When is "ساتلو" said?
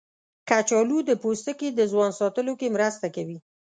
2.19-2.53